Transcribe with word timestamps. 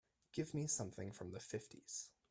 give 0.33 0.55
me 0.55 0.65
something 0.65 1.11
from 1.11 1.31
the 1.31 1.39
fifties 1.39 2.09